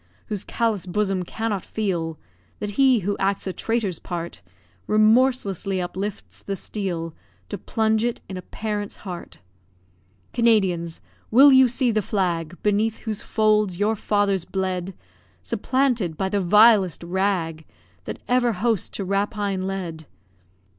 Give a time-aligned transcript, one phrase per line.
[0.29, 2.17] Whose callous bosom cannot feel
[2.57, 4.41] That he who acts a traitor's part,
[4.87, 7.13] Remorselessly uplifts the steel
[7.49, 9.41] To plunge it in a parent's heart.
[10.33, 11.01] Canadians!
[11.29, 14.95] will you see the flag, Beneath whose folds your fathers bled,
[15.43, 17.63] Supplanted by the vilest rag
[18.05, 20.07] That ever host to rapine led?